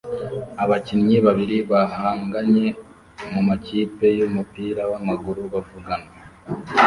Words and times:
abakinnyi 0.63 1.17
babiri 1.25 1.57
bahanganye 1.71 2.65
mumakipe 3.31 4.05
yumupira 4.19 4.81
wamaguru 4.91 5.41
bavugana 5.53 6.09